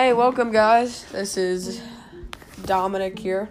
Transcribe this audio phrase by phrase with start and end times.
[0.00, 1.02] Hey, welcome, guys.
[1.10, 1.82] This is
[2.64, 3.48] Dominic here.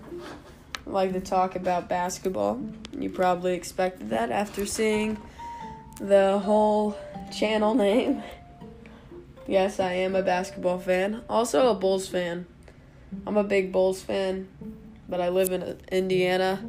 [0.85, 2.61] I'd like to talk about basketball.
[2.97, 5.17] You probably expected that after seeing
[5.99, 6.97] the whole
[7.37, 8.23] channel name.
[9.45, 11.21] Yes, I am a basketball fan.
[11.27, 12.45] Also, a Bulls fan.
[13.25, 14.47] I'm a big Bulls fan,
[15.09, 16.63] but I live in Indiana.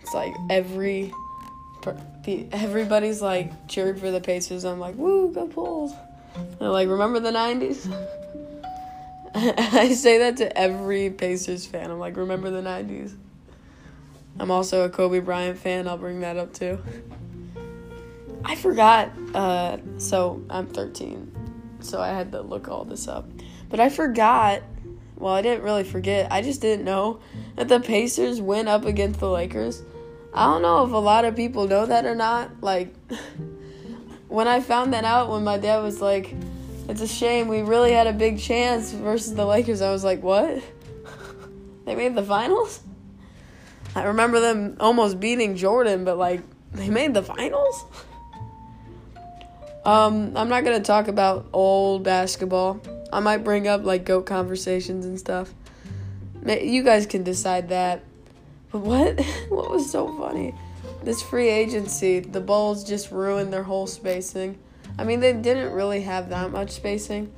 [0.00, 1.12] It's like every
[2.24, 4.64] everybody's like cheered for the Pacers.
[4.64, 5.92] I'm like, woo, go Bulls.
[6.58, 7.94] They're like, remember the 90s?
[9.34, 11.90] I say that to every Pacers fan.
[11.90, 13.14] I'm like, remember the 90s?
[14.40, 15.86] I'm also a Kobe Bryant fan.
[15.86, 16.80] I'll bring that up too.
[18.44, 19.12] I forgot.
[19.34, 21.78] Uh, so I'm 13.
[21.80, 23.28] So I had to look all this up.
[23.68, 24.62] But I forgot.
[25.16, 26.32] Well, I didn't really forget.
[26.32, 27.20] I just didn't know
[27.56, 29.82] that the Pacers went up against the Lakers.
[30.34, 32.50] I don't know if a lot of people know that or not.
[32.62, 32.94] Like,
[34.28, 36.34] when I found that out, when my dad was like,
[36.88, 37.48] it's a shame.
[37.48, 39.80] We really had a big chance versus the Lakers.
[39.82, 40.62] I was like, what?
[41.84, 42.80] they made the finals?
[43.94, 46.42] I remember them almost beating Jordan, but like,
[46.72, 47.84] they made the finals?
[49.84, 52.80] Um, I'm not gonna talk about old basketball.
[53.12, 55.52] I might bring up like goat conversations and stuff.
[56.46, 58.02] You guys can decide that.
[58.70, 59.20] But what?
[59.48, 60.54] What was so funny?
[61.02, 64.58] This free agency, the Bulls just ruined their whole spacing.
[64.98, 67.32] I mean, they didn't really have that much spacing.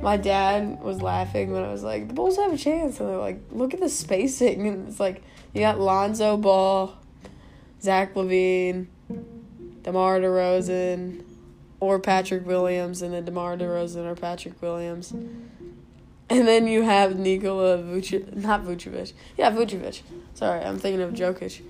[0.00, 3.00] My dad was laughing when I was like, the Bulls have a chance.
[3.00, 4.66] And they're like, look at the spacing.
[4.68, 6.96] And it's like, you got Lonzo Ball,
[7.80, 8.86] Zach LaVine,
[9.82, 11.24] DeMar DeRozan,
[11.80, 15.12] or Patrick Williams, and then DeMar DeRozan or Patrick Williams.
[16.30, 19.12] And then you have Nikola Vucevic, not Vucevic.
[19.36, 20.02] Yeah, Vucevic.
[20.32, 21.62] Sorry, I'm thinking of Jokic.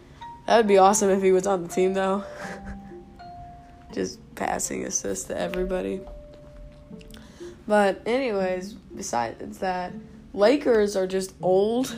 [0.46, 2.24] That would be awesome if he was on the team, though.
[3.92, 6.00] Just passing assists to everybody.
[7.66, 9.92] But anyways, besides that,
[10.32, 11.94] Lakers are just old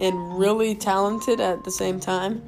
[0.00, 2.42] and really talented at the same time.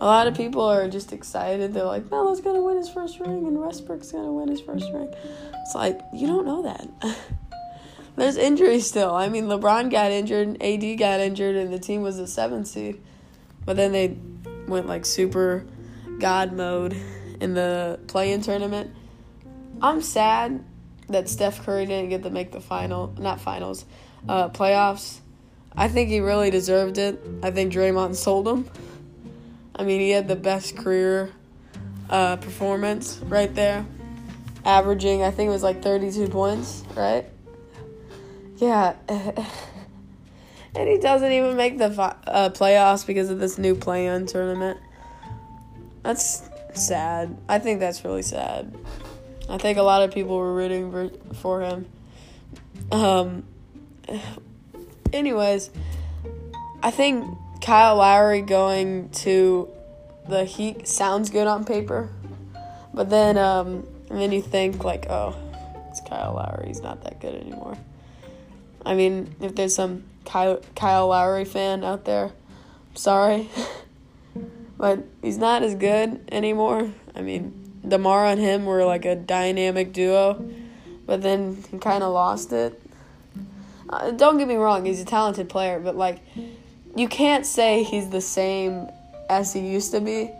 [0.00, 1.74] A lot of people are just excited.
[1.74, 5.12] They're like, Melo's gonna win his first ring and Westbrook's gonna win his first ring.
[5.54, 6.88] It's like, you don't know that.
[8.16, 9.14] There's injuries still.
[9.14, 13.00] I mean, LeBron got injured, AD got injured, and the team was a seven seed.
[13.64, 14.16] But then they
[14.66, 15.64] went like super
[16.18, 16.96] god mode
[17.40, 18.94] in the play-in tournament.
[19.80, 20.64] I'm sad
[21.08, 23.84] that Steph Curry didn't get to make the final, not finals,
[24.28, 25.20] uh, playoffs.
[25.76, 27.22] I think he really deserved it.
[27.42, 28.68] I think Draymond sold him.
[29.74, 31.30] I mean, he had the best career
[32.10, 33.86] uh, performance right there,
[34.64, 37.26] averaging I think it was like 32 points, right?
[38.56, 38.96] Yeah.
[39.08, 44.80] and he doesn't even make the uh, playoffs because of this new play-in tournament.
[46.02, 47.36] That's sad.
[47.48, 48.74] I think that's really sad.
[49.48, 51.86] I think a lot of people were rooting for him.
[52.90, 53.44] Um.
[55.12, 55.70] Anyways,
[56.82, 59.68] I think Kyle Lowry going to
[60.28, 62.10] the Heat sounds good on paper,
[62.92, 65.34] but then um, then you think like, oh,
[65.90, 66.68] it's Kyle Lowry.
[66.68, 67.76] He's not that good anymore.
[68.84, 72.32] I mean, if there's some Kyle, Kyle Lowry fan out there,
[72.94, 73.48] sorry.
[74.78, 76.90] but he's not as good anymore.
[77.14, 77.52] I mean,
[77.86, 80.48] DeMar and him were like a dynamic duo,
[81.04, 82.80] but then he kind of lost it.
[83.90, 86.20] Uh, don't get me wrong, he's a talented player, but like,
[86.94, 88.88] you can't say he's the same
[89.28, 90.30] as he used to be.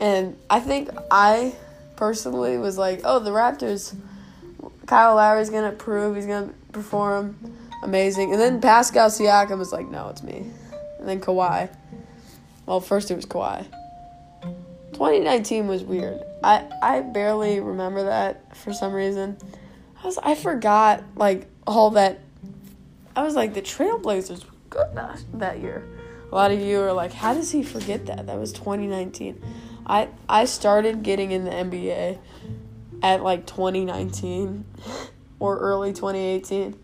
[0.00, 1.54] And I think I
[1.96, 3.94] personally was like, oh, the Raptors,
[4.86, 7.36] Kyle Lowry's to prove he's to perform
[7.82, 8.32] amazing.
[8.32, 10.50] And then Pascal Siakam was like, no, it's me.
[10.98, 11.70] And then Kawhi.
[12.66, 13.66] Well, first it was Kawhi.
[14.92, 16.22] 2019 was weird.
[16.42, 19.36] I, I barely remember that for some reason.
[20.02, 22.20] I was I forgot like all that.
[23.16, 25.88] I was like the Trailblazers were good that, that year.
[26.30, 28.26] A lot of you are like, how does he forget that?
[28.26, 29.42] That was 2019.
[29.86, 32.18] I I started getting in the NBA
[33.02, 34.64] at like 2019
[35.38, 36.78] or early 2018.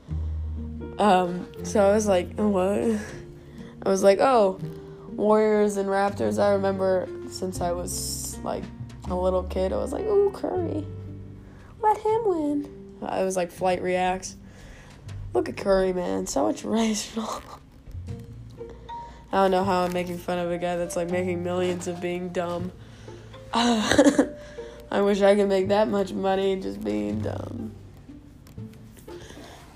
[0.99, 2.99] Um, so I was like, what?
[3.83, 4.61] I was like, oh,
[5.21, 6.43] Warriors and Raptors.
[6.43, 8.65] I remember since I was like
[9.11, 10.87] a little kid, I was like, ooh, Curry.
[11.83, 12.97] Let him win.
[13.03, 14.37] I was like, FlightReacts.
[15.35, 16.27] Look at Curry, man.
[16.27, 17.23] So much racial.
[19.33, 22.01] I don't know how I'm making fun of a guy that's like making millions of
[22.01, 22.73] being dumb.
[23.53, 27.73] I wish I could make that much money just being dumb.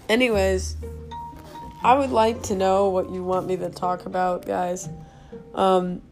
[0.09, 0.77] Anyways,
[1.83, 4.89] I would like to know what you want me to talk about, guys.
[5.55, 6.03] Um,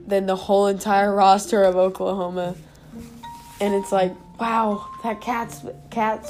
[0.06, 2.56] than the whole entire roster of Oklahoma.
[3.60, 6.26] And it's like, wow, that cat's cat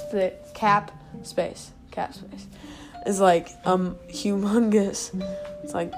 [0.55, 0.91] cap
[1.23, 2.47] space, cap space
[3.07, 5.11] is like um humongous.
[5.63, 5.93] It's like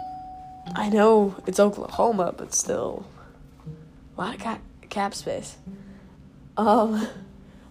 [0.74, 3.06] I know it's Oklahoma, but still
[4.16, 5.56] a lot of cap, cap space.
[6.56, 7.06] Um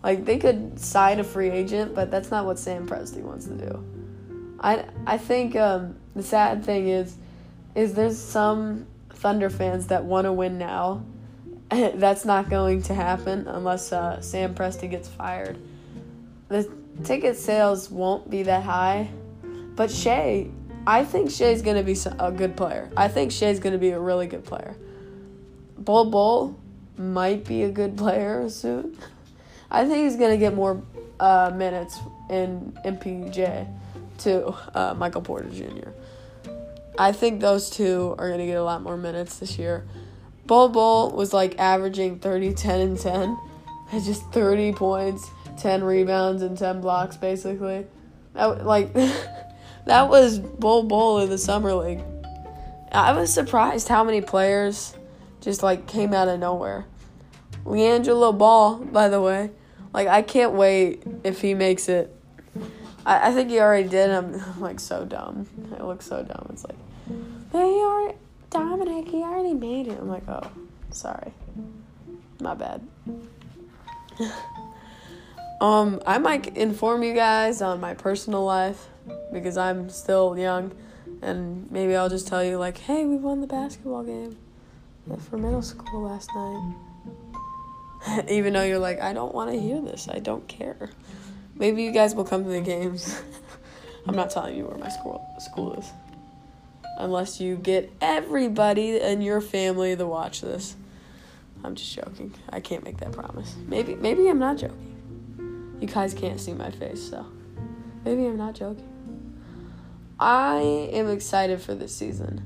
[0.06, 3.56] like they could sign a free agent, but that's not what Sam Presti wants to
[3.56, 3.84] do.
[4.60, 7.18] I I think um the sad thing is
[7.74, 11.04] is there's some Thunder fans that want to win now.
[11.69, 15.57] That's not going to happen unless uh, Sam Presti gets fired.
[16.50, 16.72] The
[17.04, 19.10] ticket sales won't be that high,
[19.75, 20.50] but Shai,
[20.86, 22.92] I think Shai's going to be a good player.
[22.96, 24.75] I think Shai's going to be a really good player.
[25.78, 26.60] Bol Bol
[26.98, 28.96] might be a good player soon.
[29.70, 30.82] I think he's to get more
[31.20, 33.68] uh, minutes in MPJ
[34.20, 35.90] to uh, Michael Porter Jr.
[36.98, 39.86] I think those two are to get a lot more minutes this year.
[40.46, 43.38] Bol Bol was like averaging 30, 10, and 10.
[43.90, 45.30] Had just 30 points,
[45.60, 47.86] 10 rebounds, and 10 blocks, basically.
[48.34, 48.94] That, like,
[49.86, 52.02] that was Bol Bol in the Summer League.
[52.92, 54.96] I was surprised how many players
[55.42, 56.86] just, like, came out of nowhere.
[57.66, 59.52] LiAngelo Ball, by the way.
[59.94, 62.16] Like, I can't wait if he makes it.
[63.06, 64.10] I, I think he already did.
[64.10, 65.48] I'm, I'm like so dumb.
[65.78, 66.48] I look so dumb.
[66.52, 66.78] It's like,
[67.52, 68.14] they are
[68.56, 70.00] Dominic, he already made it.
[70.00, 70.50] I'm like, oh,
[70.90, 71.34] sorry.
[72.40, 72.88] My bad.
[75.62, 78.88] um, I might inform you guys on my personal life
[79.34, 80.72] because I'm still young
[81.22, 84.38] and maybe I'll just tell you like, hey, we won the basketball game
[85.30, 86.76] for middle school last night.
[88.30, 90.07] Even though you're like, I don't want to hear this.
[90.10, 90.90] I don't care.
[91.56, 93.22] Maybe you guys will come to the games.
[94.07, 95.92] I'm not telling you where my school school is
[96.98, 100.75] unless you get everybody in your family to watch this.
[101.63, 102.34] I'm just joking.
[102.50, 103.56] I can't make that promise.
[103.68, 105.78] Maybe maybe I'm not joking.
[105.81, 107.25] You guys can't see my face, so
[108.04, 108.92] maybe I'm not joking.
[110.19, 112.44] I am excited for this season.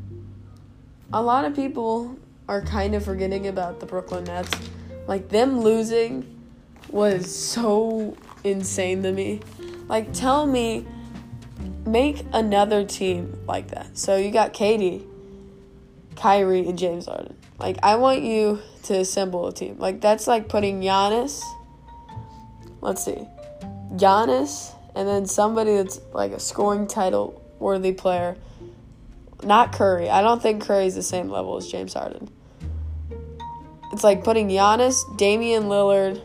[1.14, 2.18] A lot of people
[2.48, 4.50] are kind of forgetting about the Brooklyn Nets.
[5.10, 6.40] Like them losing
[6.88, 9.40] was so insane to me.
[9.88, 10.86] Like tell me
[11.84, 13.98] make another team like that.
[13.98, 15.04] So you got KD,
[16.16, 17.36] Kyrie, and James Harden.
[17.58, 19.80] Like I want you to assemble a team.
[19.80, 21.42] Like that's like putting Giannis.
[22.80, 23.26] Let's see,
[23.94, 28.38] Giannis, and then somebody that's like a scoring title worthy player.
[29.42, 30.08] Not Curry.
[30.08, 32.30] I don't think Curry's the same level as James Harden.
[33.92, 36.22] It's like putting Giannis, Damian Lillard,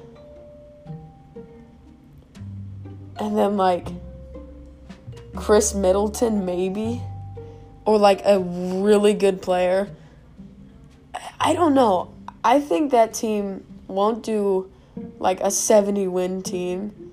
[3.19, 3.89] and then like
[5.35, 7.01] Khris Middleton, maybe,
[7.85, 9.89] or like a really good player.
[11.41, 12.15] I don't know.
[12.43, 14.71] I think that team won't do
[15.19, 17.13] like a 70 win team,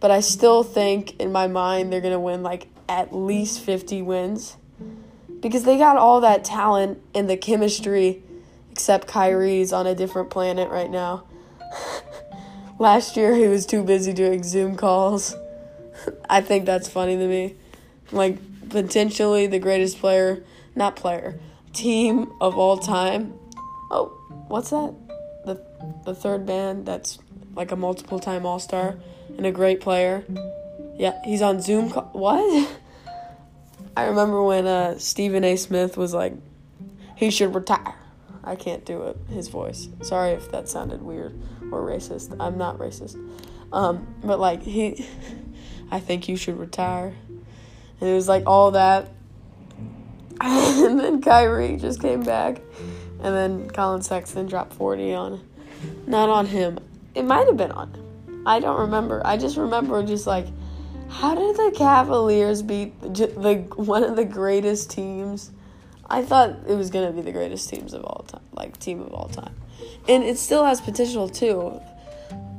[0.00, 4.02] but I still think in my mind they're going to win like at least 50
[4.02, 4.56] wins
[5.40, 8.22] because they got all that talent and the chemistry,
[8.76, 11.24] except Kyrie's on a different planet right now.
[12.78, 15.34] Last year he was too busy doing Zoom calls.
[16.28, 17.54] I think that's funny to me.
[18.12, 18.36] Like
[18.68, 21.40] potentially the greatest player, not player,
[21.72, 23.32] team of all time.
[23.90, 24.08] Oh,
[24.48, 24.94] what's that?
[25.46, 25.58] The
[26.04, 27.18] the third band that's
[27.54, 28.98] like a multiple time All Star
[29.38, 30.22] and a great player.
[30.98, 31.90] Yeah, he's on Zoom.
[31.90, 32.68] Call- what?
[33.96, 35.56] I remember when uh, Stephen A.
[35.56, 36.34] Smith was like,
[37.16, 37.94] he should retire.
[38.46, 39.18] I can't do it.
[39.28, 39.88] His voice.
[40.02, 41.34] Sorry if that sounded weird
[41.72, 42.34] or racist.
[42.38, 43.16] I'm not racist.
[43.72, 45.04] Um, but like he,
[45.90, 47.12] I think you should retire.
[48.00, 49.10] And it was like all that.
[50.40, 52.60] and then Kyrie just came back.
[53.20, 55.40] And then Collin Sexton dropped 40 on.
[56.06, 56.78] Not on him.
[57.14, 58.42] It might have been on him.
[58.46, 59.22] I don't remember.
[59.24, 60.46] I just remember just like,
[61.08, 65.50] how did the Cavaliers beat the, the one of the greatest teams?
[66.08, 69.12] I thought it was gonna be the greatest teams of all time, like team of
[69.12, 69.54] all time,
[70.08, 71.80] and it still has potential too.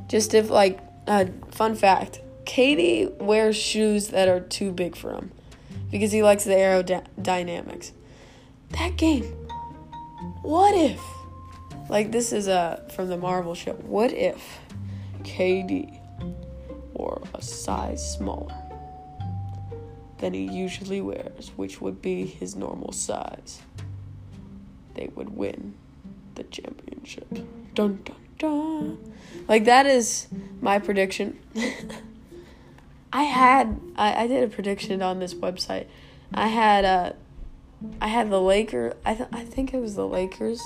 [0.08, 5.32] Just if like, uh, fun fact, KD wears shoes that are too big for him
[5.92, 7.92] because he likes the aerodynamics.
[8.72, 9.24] That game,
[10.42, 11.02] what if?
[11.90, 13.74] Like, this is a from the Marvel show.
[13.74, 14.60] What if
[15.24, 16.00] KD
[16.94, 18.67] wore a size smaller
[20.20, 23.62] than he usually wears, which would be his normal size?
[24.96, 25.76] They would win
[26.36, 27.28] the championship.
[27.74, 29.14] Dun dun dun.
[29.48, 30.28] Like that is
[30.62, 31.40] my prediction.
[33.14, 35.88] I had I, I did a prediction on this website.
[36.34, 37.14] I had uh
[38.02, 38.94] I had the Lakers.
[39.06, 40.62] I th- I think it was the Lakers.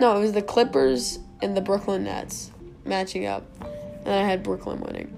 [0.00, 2.50] No, it was the Clippers and the Brooklyn Nets
[2.84, 3.44] matching up,
[4.04, 5.16] and I had Brooklyn winning.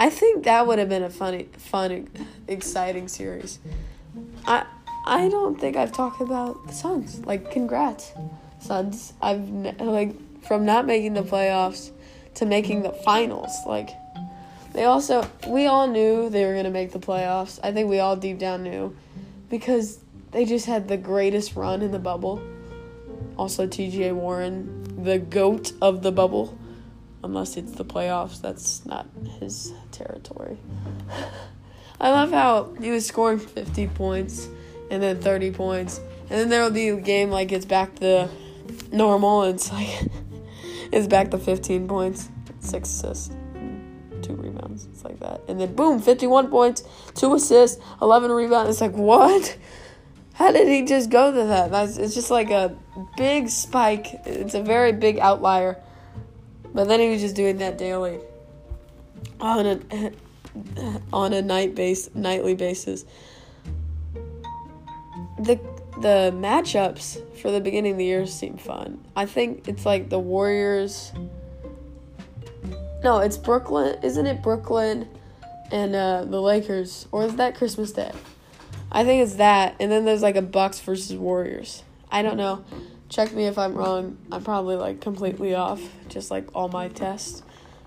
[0.00, 2.08] I think that would have been a funny, fun,
[2.48, 3.58] exciting series.
[4.46, 4.64] I
[5.04, 7.20] I don't think I've talked about the Suns.
[7.26, 8.12] Like, congrats,
[8.60, 9.12] Suns.
[9.20, 9.46] I've
[9.78, 11.90] like from not making the playoffs
[12.36, 13.50] to making the finals.
[13.66, 13.90] Like,
[14.72, 17.60] they also we all knew they were gonna make the playoffs.
[17.62, 18.96] I think we all deep down knew
[19.50, 19.98] because
[20.30, 22.42] they just had the greatest run in the bubble.
[23.36, 26.56] Also, TJ Warren, the goat of the bubble.
[27.22, 29.06] Unless it's the playoffs, that's not
[29.38, 30.58] his territory.
[32.00, 34.48] I love how he was scoring 50 points
[34.90, 35.98] and then 30 points.
[36.30, 38.30] And then there will be a game like it's back to
[38.90, 39.88] normal and it's like
[40.92, 43.34] it's back to 15 points, six assists,
[44.22, 44.86] two rebounds.
[44.86, 45.42] It's like that.
[45.48, 46.84] And then boom, 51 points,
[47.14, 48.70] two assists, 11 rebounds.
[48.70, 49.58] It's like, what?
[50.34, 51.70] How did he just go to that?
[51.70, 52.74] That's, it's just like a
[53.18, 54.06] big spike.
[54.24, 55.82] It's a very big outlier.
[56.72, 58.20] But then he was just doing that daily
[59.40, 60.12] on a
[61.12, 63.04] on a night base nightly basis.
[65.38, 65.58] The
[66.00, 69.04] the matchups for the beginning of the year seem fun.
[69.14, 71.12] I think it's like the Warriors.
[73.02, 73.98] No, it's Brooklyn.
[74.02, 75.08] Isn't it Brooklyn
[75.70, 77.06] and uh, the Lakers?
[77.12, 78.12] Or is that Christmas Day?
[78.92, 79.76] I think it's that.
[79.80, 81.82] And then there's like a Bucks versus Warriors.
[82.10, 82.64] I don't know.
[83.10, 84.16] Check me if I'm wrong.
[84.30, 85.80] I'm probably like completely off.
[86.08, 87.42] Just like all my tests.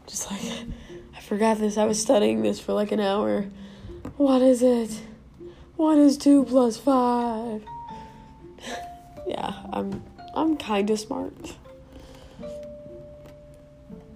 [0.06, 0.42] Just like,
[1.15, 1.77] I forgot this.
[1.77, 3.46] I was studying this for like an hour.
[4.18, 5.01] What is it?
[5.77, 7.63] What is two plus five?
[9.27, 10.03] yeah, I'm
[10.36, 11.56] I'm kind of smart.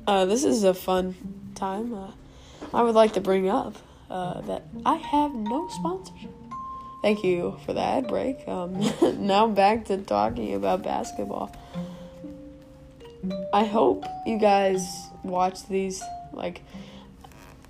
[0.06, 1.16] Uh, this is a fun
[1.56, 1.94] time.
[1.94, 2.12] Uh,
[2.74, 3.78] I would like to bring up
[4.10, 6.37] uh, that I have no sponsorship.
[7.08, 8.46] Thank you for that break.
[8.50, 8.82] Um,
[9.26, 11.56] now back to talking about basketball.
[13.54, 14.86] I hope you guys
[15.24, 16.04] watch these.
[16.34, 16.64] Like,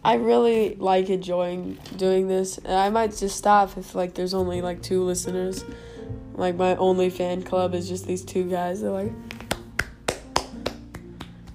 [0.04, 4.64] I really like enjoying doing this, and I might just stop if like there's only
[4.64, 5.64] like two listeners.
[6.34, 8.82] Like my only fan club is just these two guys.
[8.82, 9.12] They're like,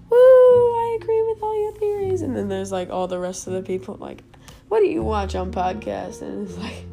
[0.09, 0.17] "Woo!
[0.17, 3.63] I agree with all your theories," and then there's like all the rest of the
[3.63, 4.23] people like,
[4.69, 6.92] "What do you watch on podcast?" And it's like, "I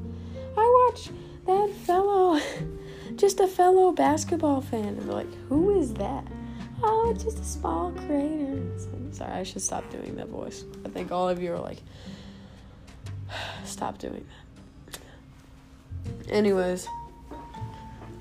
[0.90, 1.10] watch
[1.46, 2.40] that fellow,
[3.16, 6.26] just a fellow basketball fan." And they're like, "Who is that?"
[6.82, 7.92] Oh, it's just a small.
[7.92, 10.64] Like, sorry, I should stop doing that voice.
[10.86, 11.82] I think all of you are like,
[13.66, 14.26] stop doing
[14.88, 15.00] that.
[16.30, 16.88] Anyways,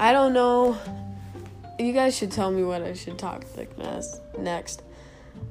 [0.00, 0.76] I don't know.
[1.78, 3.78] You guys should tell me what I should talk like
[4.38, 4.82] next.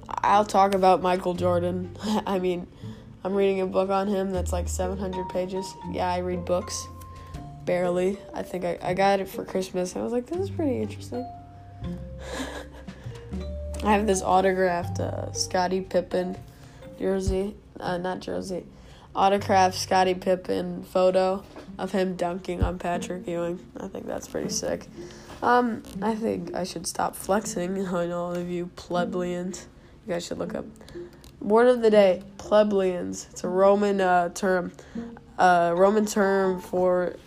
[0.10, 1.96] I'll talk about Michael Jordan.
[2.26, 2.68] I mean,
[3.24, 5.74] I'm reading a book on him that's like 700 pages.
[5.92, 6.88] Yeah, I read books.
[7.68, 8.18] Barely.
[8.34, 9.98] I think I, I got it for Christmas.
[9.98, 11.28] I was like, this is pretty interesting.
[13.84, 16.38] I have this autographed uh, Scottie Pippen
[16.98, 18.66] jersey, uh, not jersey,
[19.14, 21.44] autographed Scottie Pippen photo
[21.78, 23.60] of him dunking on Patrick Ewing.
[23.78, 24.88] I think that's pretty sick.
[25.44, 29.68] Um, I think I should stop flexing on all of you plebeians.
[30.06, 30.66] You guys should look up.
[31.42, 33.28] Word of the day: plebeians.
[33.30, 34.72] It's a Roman uh, term,
[35.38, 37.18] uh, Roman term for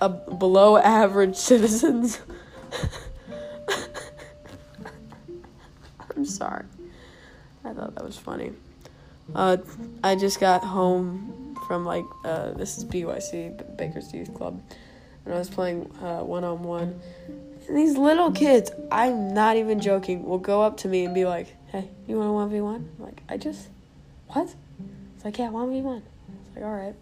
[0.00, 2.20] a below average citizens.
[6.16, 6.64] I'm sorry.
[7.64, 8.52] I thought that was funny.
[9.34, 9.58] Uh,
[10.02, 14.60] I just got home from like uh, this is BYC Baker's Youth Club,
[15.24, 17.00] and I was playing one on one.
[17.68, 21.24] And these little kids, I'm not even joking, will go up to me and be
[21.24, 23.68] like, "Hey, you want a one v one?" Like, I just,
[24.28, 24.52] what?
[25.14, 26.02] It's like, yeah, one v one.
[26.46, 26.94] It's like, all right.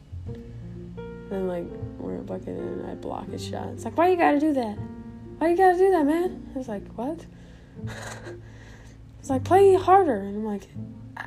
[1.30, 1.66] Then like
[1.98, 3.68] we're bucket and I block his shot.
[3.68, 4.78] It's like, why you gotta do that?
[5.38, 6.50] Why you gotta do that, man?
[6.54, 7.24] I was like, what?
[9.28, 10.62] It's like play harder, and I'm like,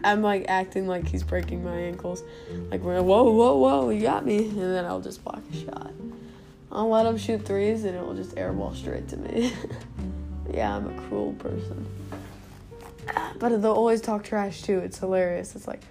[0.03, 2.23] I'm like acting like he's breaking my ankles,
[2.71, 5.91] like we're whoa whoa whoa, you got me, and then I'll just block a shot.
[6.71, 9.53] I'll let him shoot threes, and it will just airball straight to me.
[10.51, 11.85] yeah, I'm a cruel person,
[13.37, 14.79] but they'll always talk trash too.
[14.79, 15.55] It's hilarious.
[15.55, 15.83] It's like,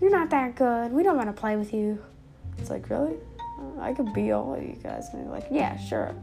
[0.00, 0.92] you're not that good.
[0.92, 2.02] We don't want to play with you.
[2.56, 3.16] It's like really,
[3.80, 6.14] I could beat all of you guys, and they're like, yeah, sure,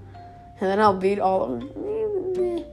[0.59, 2.65] and then I'll beat all of them.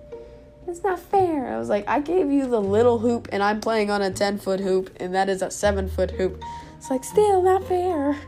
[0.67, 1.55] It's not fair.
[1.55, 4.39] I was like, I gave you the little hoop and I'm playing on a 10
[4.39, 6.43] foot hoop and that is a 7 foot hoop.
[6.79, 8.19] It's like, still not fair.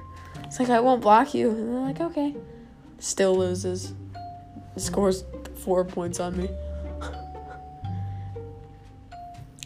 [0.45, 1.51] It's like, I won't block you.
[1.51, 2.37] And they're like, okay.
[2.99, 3.95] Still loses.
[4.77, 5.25] Scores
[5.57, 6.51] four points on me.
[7.03, 7.11] I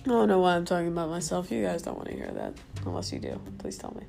[0.07, 1.51] don't know why I'm talking about myself.
[1.51, 2.55] You guys don't want to hear that.
[2.87, 3.41] Unless you do.
[3.59, 4.07] Please tell me.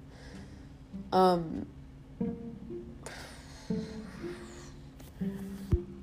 [1.12, 1.66] Um.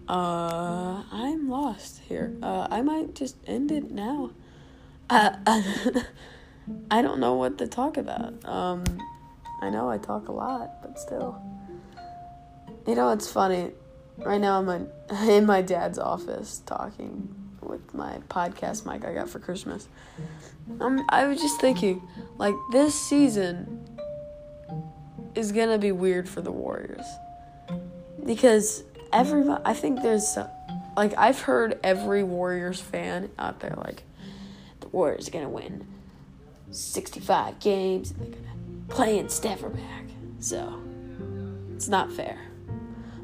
[0.08, 2.34] Uh, I'm lost here.
[2.42, 4.30] Uh, I might just end it now.
[5.10, 5.36] Uh,
[6.90, 8.42] I don't know what to talk about.
[8.46, 8.84] Um,
[9.60, 11.40] I know I talk a lot, but still.
[12.86, 13.72] You know, it's funny.
[14.16, 14.88] Right now, I'm
[15.28, 19.88] in, my dad's office talking with my podcast mic I got for Christmas.
[20.80, 22.00] Um, I was just thinking,
[22.38, 23.86] like, this season
[25.34, 27.04] is gonna be weird for the Warriors.
[28.24, 30.36] Because everybody, I think there's,
[30.96, 34.02] like, I've heard every Warriors fan out there, like,
[34.80, 35.86] the Warriors are gonna win
[36.70, 40.04] 65 games, and they're gonna play in Stafford back.
[40.40, 40.80] So,
[41.74, 42.38] it's not fair.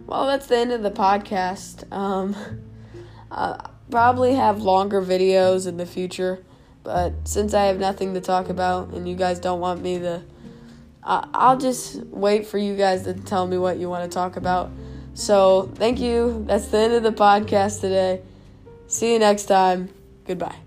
[0.06, 1.90] Well, that's the end of the podcast.
[1.92, 2.36] Um,
[3.30, 6.44] uh, probably have longer videos in the future,
[6.82, 10.22] but since I have nothing to talk about and you guys don't want me to,
[11.04, 14.36] uh, I'll just wait for you guys to tell me what you want to talk
[14.36, 14.70] about.
[15.14, 16.44] So, thank you.
[16.46, 18.22] That's the end of the podcast today.
[18.88, 19.90] See you next time.
[20.26, 20.63] Goodbye.